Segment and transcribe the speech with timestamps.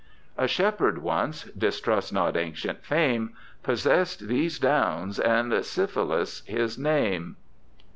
[0.35, 7.35] A shepherd once (distrust not ancient fame) Possest these downs, and Syphilus his name.